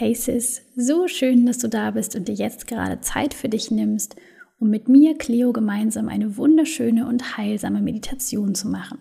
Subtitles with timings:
[0.00, 3.70] Hey Sis, so schön, dass du da bist und dir jetzt gerade Zeit für dich
[3.70, 4.16] nimmst,
[4.58, 8.96] um mit mir, Cleo, gemeinsam eine wunderschöne und heilsame Meditation zu machen,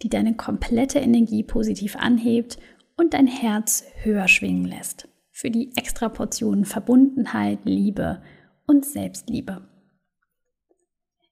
[0.00, 2.58] die deine komplette Energie positiv anhebt
[2.96, 5.08] und dein Herz höher schwingen lässt.
[5.30, 8.22] Für die extra Portionen Verbundenheit, Liebe
[8.66, 9.68] und Selbstliebe.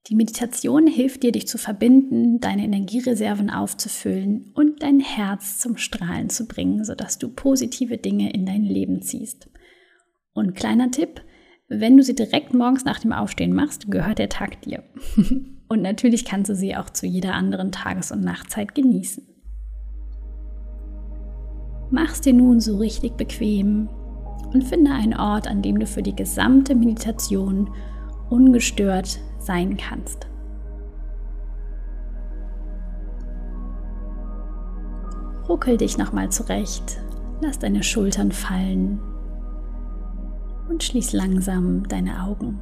[0.09, 6.31] Die Meditation hilft dir, dich zu verbinden, deine Energiereserven aufzufüllen und dein Herz zum Strahlen
[6.31, 9.51] zu bringen, sodass du positive Dinge in dein Leben ziehst.
[10.33, 11.21] Und kleiner Tipp,
[11.69, 14.83] wenn du sie direkt morgens nach dem Aufstehen machst, gehört der Tag dir.
[15.69, 19.27] und natürlich kannst du sie auch zu jeder anderen Tages- und Nachtzeit genießen.
[21.91, 23.91] Mach's dir nun so richtig bequem
[24.55, 27.69] und finde einen Ort, an dem du für die gesamte Meditation
[28.31, 30.27] ungestört sein kannst.
[35.49, 37.01] Ruckel dich nochmal zurecht,
[37.41, 39.01] lass deine Schultern fallen
[40.69, 42.61] und schließ langsam deine Augen.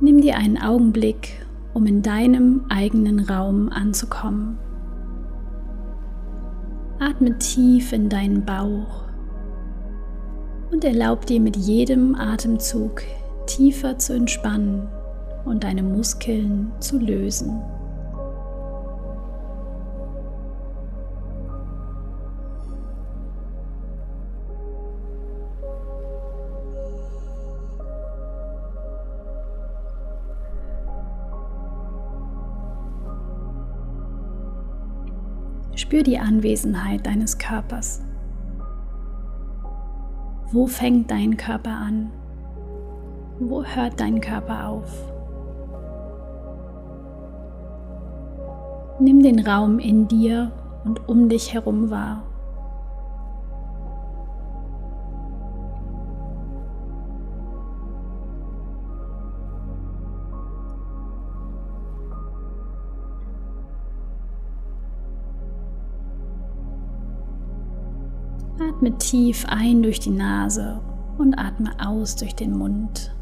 [0.00, 4.58] Nimm dir einen Augenblick, um in deinem eigenen Raum anzukommen.
[7.04, 9.06] Atme tief in deinen Bauch
[10.70, 13.02] und erlaub dir mit jedem Atemzug
[13.46, 14.86] tiefer zu entspannen
[15.44, 17.60] und deine Muskeln zu lösen.
[35.92, 38.00] Spür die Anwesenheit deines Körpers.
[40.50, 42.10] Wo fängt dein Körper an?
[43.38, 44.90] Wo hört dein Körper auf?
[49.00, 50.50] Nimm den Raum in dir
[50.86, 52.22] und um dich herum wahr.
[68.82, 70.80] Atme tief ein durch die Nase
[71.16, 73.14] und atme aus durch den Mund.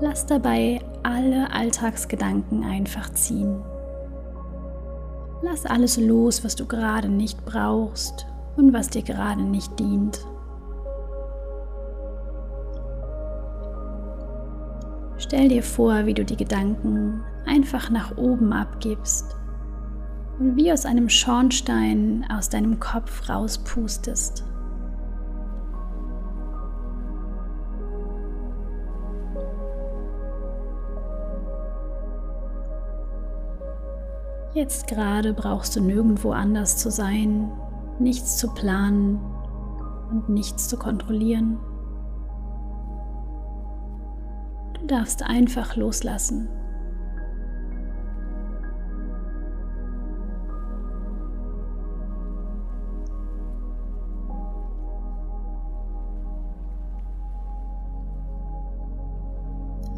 [0.00, 3.62] Lass dabei alle Alltagsgedanken einfach ziehen.
[5.42, 8.26] Lass alles los, was du gerade nicht brauchst
[8.56, 10.26] und was dir gerade nicht dient.
[15.28, 19.36] Stell dir vor, wie du die Gedanken einfach nach oben abgibst
[20.38, 24.42] und wie aus einem Schornstein aus deinem Kopf rauspustest.
[34.54, 37.52] Jetzt gerade brauchst du nirgendwo anders zu sein,
[37.98, 39.20] nichts zu planen
[40.10, 41.58] und nichts zu kontrollieren.
[44.88, 46.48] Darfst einfach loslassen.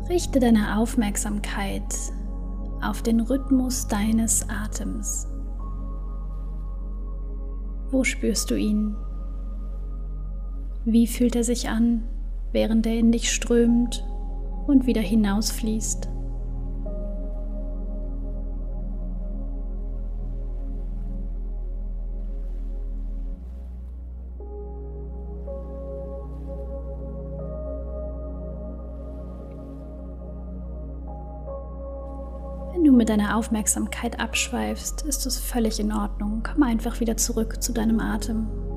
[0.08, 1.84] Richte deine Aufmerksamkeit
[2.82, 5.28] auf den Rhythmus deines Atems.
[7.90, 8.96] Wo spürst du ihn?
[10.84, 12.02] Wie fühlt er sich an,
[12.52, 14.04] während er in dich strömt
[14.66, 16.08] und wieder hinausfließt?
[32.72, 36.42] Wenn du mit deiner Aufmerksamkeit abschweifst, ist es völlig in Ordnung.
[36.42, 38.69] Komm einfach wieder zurück zu deinem Atem.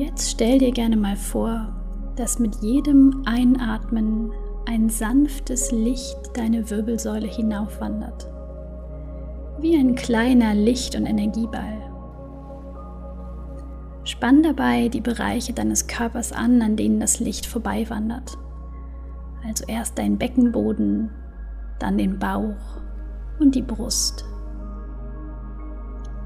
[0.00, 1.68] Jetzt stell dir gerne mal vor,
[2.16, 4.32] dass mit jedem Einatmen
[4.66, 8.28] ein sanftes Licht deine Wirbelsäule hinaufwandert
[9.62, 11.76] wie ein kleiner Licht- und Energieball.
[14.04, 18.38] Spann dabei die Bereiche deines Körpers an, an denen das Licht vorbeiwandert.
[19.46, 21.10] Also erst dein Beckenboden,
[21.78, 22.80] dann den Bauch
[23.38, 24.24] und die Brust.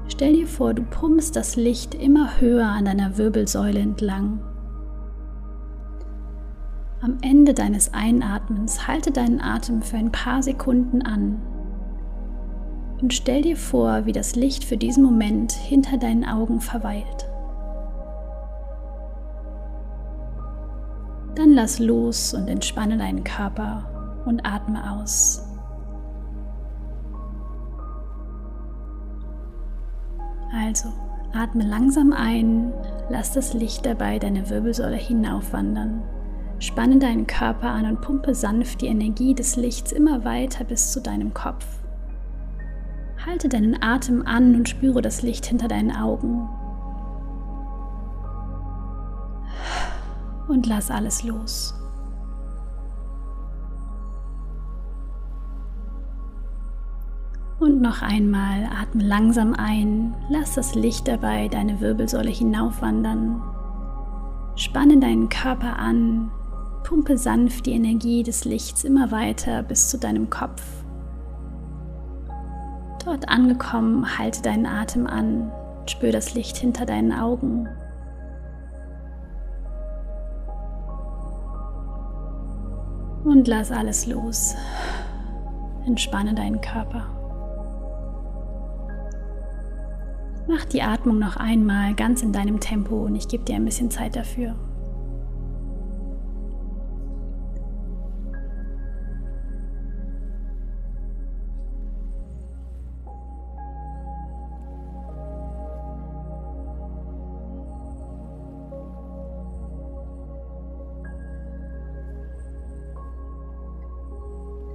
[0.07, 4.39] Stell dir vor, du pumpst das Licht immer höher an deiner Wirbelsäule entlang.
[7.01, 11.41] Am Ende deines Einatmens halte deinen Atem für ein paar Sekunden an
[13.01, 17.29] und stell dir vor, wie das Licht für diesen Moment hinter deinen Augen verweilt.
[21.35, 25.44] Dann lass los und entspanne deinen Körper und atme aus.
[30.65, 30.91] Also
[31.31, 32.73] atme langsam ein,
[33.09, 36.01] lass das Licht dabei deine Wirbelsäule hinaufwandern.
[36.57, 41.01] Spanne deinen Körper an und pumpe sanft die Energie des Lichts immer weiter bis zu
[41.01, 41.67] deinem Kopf.
[43.23, 46.49] Halte deinen Atem an und spüre das Licht hinter deinen Augen.
[50.47, 51.75] Und lass alles los.
[57.65, 63.41] Und noch einmal atme langsam ein, lass das Licht dabei deine Wirbelsäule hinaufwandern.
[64.55, 66.29] Spanne deinen Körper an,
[66.83, 70.61] pumpe sanft die Energie des Lichts immer weiter bis zu deinem Kopf.
[73.03, 75.51] Dort angekommen, halte deinen Atem an,
[75.87, 77.67] spür das Licht hinter deinen Augen.
[83.23, 84.53] Und lass alles los.
[85.87, 87.14] Entspanne deinen Körper.
[90.47, 93.89] Mach die Atmung noch einmal ganz in deinem Tempo und ich gebe dir ein bisschen
[93.89, 94.55] Zeit dafür.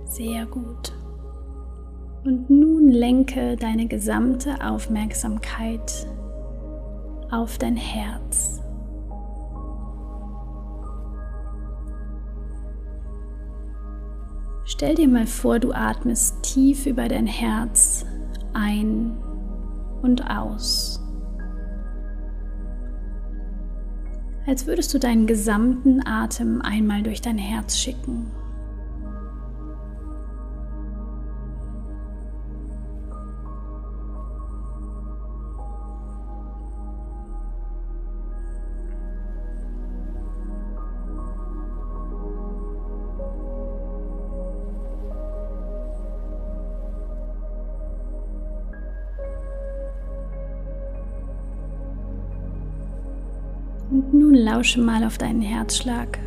[0.07, 1.00] Sehr gut.
[2.23, 6.07] Und nun lenke deine gesamte Aufmerksamkeit
[7.31, 8.61] auf dein Herz.
[14.67, 18.05] Stell dir mal vor, du atmest tief über dein Herz
[18.53, 19.17] ein
[20.03, 21.01] und aus.
[24.47, 28.31] Als würdest du deinen gesamten Atem einmal durch dein Herz schicken.
[53.91, 56.19] Und nun lausche mal auf deinen Herzschlag.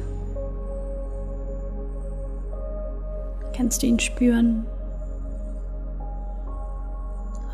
[3.55, 4.65] Kannst du ihn spüren?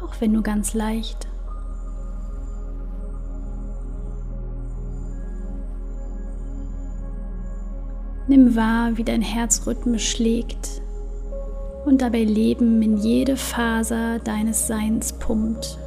[0.04, 1.28] Auch wenn nur ganz leicht.
[8.28, 10.82] Nimm wahr, wie dein Herz rhythmisch schlägt
[11.86, 15.78] und dabei Leben in jede Faser deines Seins pumpt,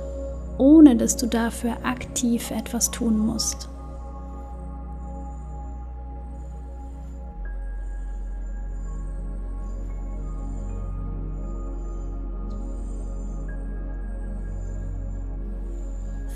[0.58, 3.71] ohne dass du dafür aktiv etwas tun musst.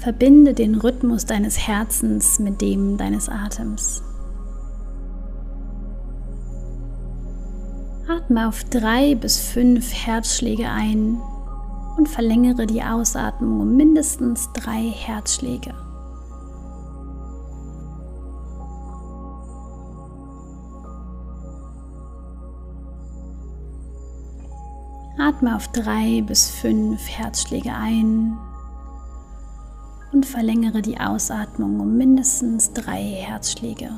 [0.07, 4.05] Verbinde den Rhythmus deines Herzens mit dem deines Atems.
[8.09, 11.21] Atme auf drei bis fünf Herzschläge ein
[11.97, 15.75] und verlängere die Ausatmung um mindestens drei Herzschläge.
[25.19, 28.39] Atme auf drei bis fünf Herzschläge ein
[30.17, 33.91] und verlängere die Ausatmung um mindestens drei Herzschläge.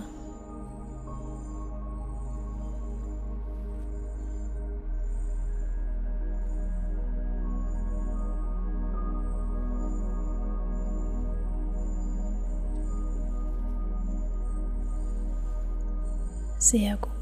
[16.58, 17.17] Sehr gut.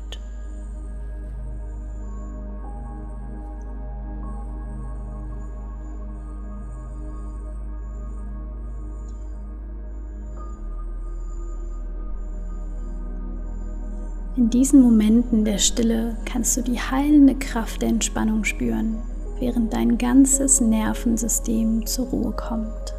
[14.47, 19.03] In diesen Momenten der Stille kannst du die heilende Kraft der Entspannung spüren,
[19.41, 22.95] während dein ganzes Nervensystem zur Ruhe kommt.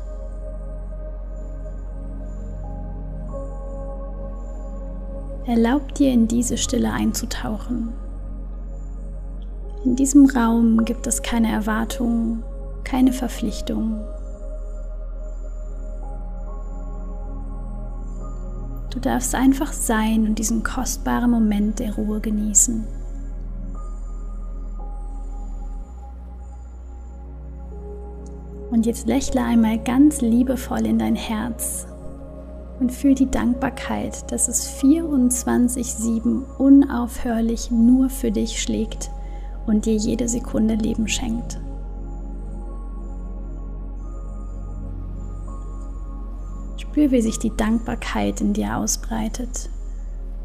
[5.46, 7.94] Erlaub dir in diese Stille einzutauchen.
[9.86, 12.44] In diesem Raum gibt es keine Erwartungen,
[12.84, 14.02] keine Verpflichtungen.
[18.98, 22.84] Du darfst einfach sein und diesen kostbaren Moment der Ruhe genießen.
[28.72, 31.86] Und jetzt lächle einmal ganz liebevoll in dein Herz
[32.80, 39.12] und fühl die Dankbarkeit, dass es 24-7 unaufhörlich nur für dich schlägt
[39.68, 41.60] und dir jede Sekunde Leben schenkt.
[46.98, 49.70] Spür, wie sich die Dankbarkeit in dir ausbreitet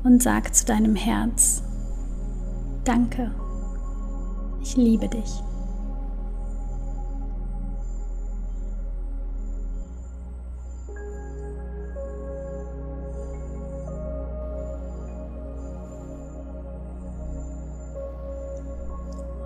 [0.05, 1.63] und sag zu deinem Herz,
[2.85, 3.31] danke,
[4.61, 5.31] ich liebe dich.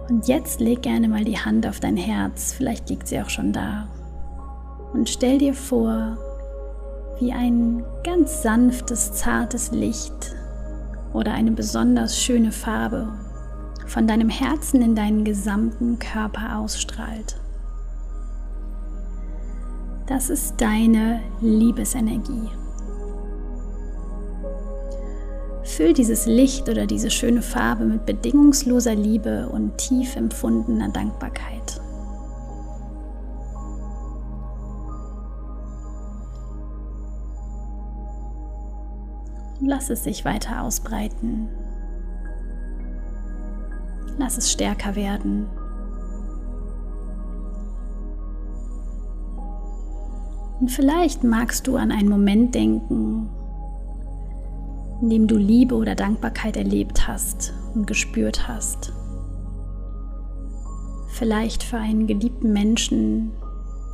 [0.08, 3.52] Und jetzt leg gerne mal die Hand auf dein Herz, vielleicht liegt sie auch schon
[3.52, 3.86] da.
[4.92, 6.18] Und stell dir vor,
[7.18, 10.34] wie ein ganz sanftes, zartes Licht
[11.12, 13.08] oder eine besonders schöne Farbe
[13.86, 17.36] von deinem Herzen in deinen gesamten Körper ausstrahlt.
[20.06, 22.48] Das ist deine Liebesenergie.
[25.64, 31.80] Füll dieses Licht oder diese schöne Farbe mit bedingungsloser Liebe und tief empfundener Dankbarkeit.
[39.68, 41.48] Lass es sich weiter ausbreiten.
[44.16, 45.48] Lass es stärker werden.
[50.60, 53.28] Und vielleicht magst du an einen Moment denken,
[55.02, 58.92] in dem du Liebe oder Dankbarkeit erlebt hast und gespürt hast.
[61.08, 63.32] Vielleicht für einen geliebten Menschen,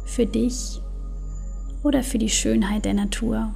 [0.05, 0.83] für dich
[1.83, 3.55] oder für die Schönheit der Natur.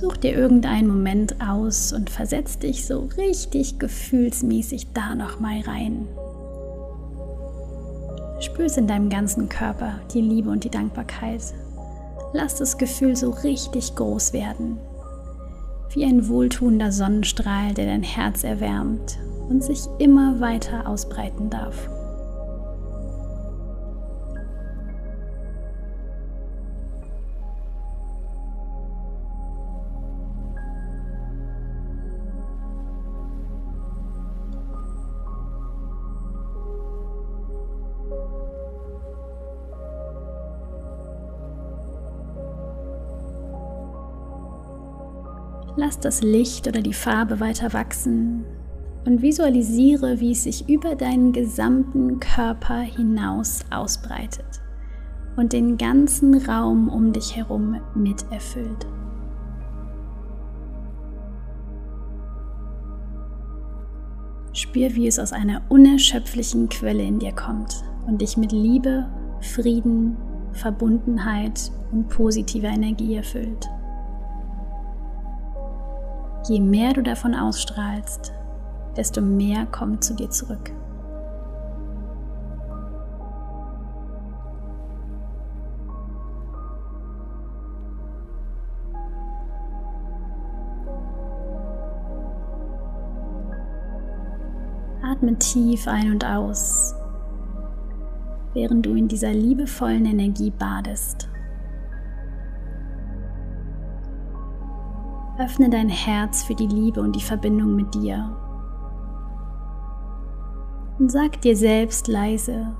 [0.00, 6.08] Such dir irgendeinen Moment aus und versetz dich so richtig gefühlsmäßig da nochmal rein.
[8.40, 11.42] Spür es in deinem ganzen Körper, die Liebe und die Dankbarkeit.
[12.32, 14.78] Lass das Gefühl so richtig groß werden,
[15.90, 19.18] wie ein wohltuender Sonnenstrahl, der dein Herz erwärmt
[19.50, 21.90] und sich immer weiter ausbreiten darf.
[45.76, 48.44] Lass das Licht oder die Farbe weiter wachsen
[49.06, 54.60] und visualisiere, wie es sich über deinen gesamten Körper hinaus ausbreitet
[55.36, 58.86] und den ganzen Raum um dich herum mit erfüllt.
[64.52, 69.08] Spür, wie es aus einer unerschöpflichen Quelle in dir kommt und dich mit Liebe,
[69.40, 70.16] Frieden,
[70.52, 73.70] Verbundenheit und positiver Energie erfüllt.
[76.48, 78.32] Je mehr du davon ausstrahlst,
[78.96, 80.72] desto mehr kommt zu dir zurück.
[95.02, 96.94] Atme tief ein und aus,
[98.54, 101.28] während du in dieser liebevollen Energie badest.
[105.40, 108.36] Öffne dein Herz für die Liebe und die Verbindung mit dir.
[110.98, 112.76] Und sag dir selbst leise,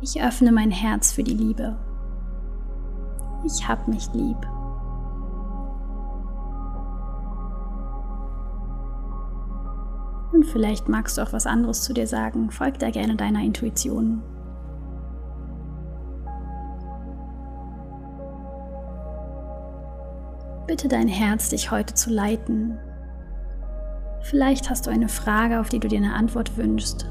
[0.00, 1.76] ich öffne mein Herz für die Liebe.
[3.44, 4.36] Ich hab mich lieb.
[10.32, 12.52] Und vielleicht magst du auch was anderes zu dir sagen.
[12.52, 14.22] Folg da gerne deiner Intuition.
[20.72, 22.78] Bitte dein Herz, dich heute zu leiten.
[24.22, 27.10] Vielleicht hast du eine Frage, auf die du dir eine Antwort wünschst.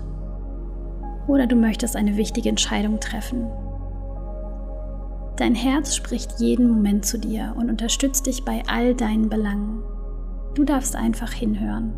[1.27, 3.51] Oder du möchtest eine wichtige Entscheidung treffen.
[5.37, 9.83] Dein Herz spricht jeden Moment zu dir und unterstützt dich bei all deinen Belangen.
[10.55, 11.93] Du darfst einfach hinhören.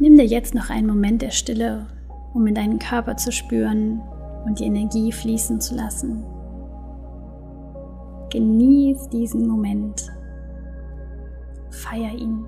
[0.00, 1.86] Nimm dir jetzt noch einen Moment der Stille,
[2.34, 4.02] um in deinen Körper zu spüren,
[4.44, 6.24] und die Energie fließen zu lassen.
[8.30, 10.12] Genieß diesen Moment.
[11.70, 12.44] Feier ihn.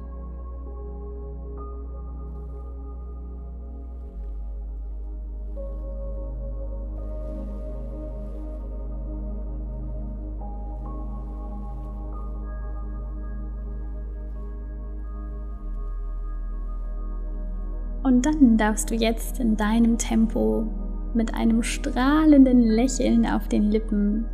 [18.02, 20.66] Und dann darfst du jetzt in deinem Tempo
[21.14, 24.26] mit einem strahlenden Lächeln auf den Lippen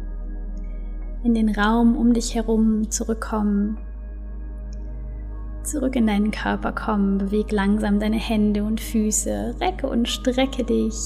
[1.25, 3.79] in den Raum um dich herum zurückkommen.
[5.63, 10.97] Zurück in deinen Körper kommen, beweg langsam deine Hände und Füße, recke und strecke dich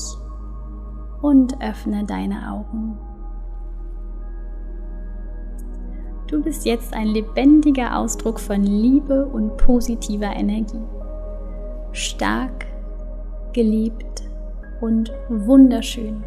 [1.23, 2.99] und öffne deine Augen.
[6.27, 10.85] Du bist jetzt ein lebendiger Ausdruck von Liebe und positiver Energie.
[11.93, 12.67] Stark,
[13.53, 14.30] geliebt
[14.81, 16.23] und wunderschön.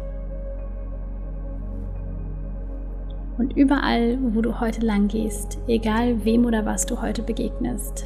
[3.36, 8.04] Und überall, wo du heute lang gehst, egal wem oder was du heute begegnest,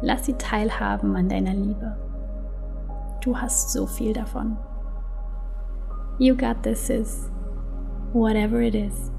[0.00, 1.96] lass sie teilhaben an deiner Liebe.
[3.20, 4.56] Du hast so viel davon.
[6.18, 7.30] You got this, is
[8.12, 9.12] whatever it is.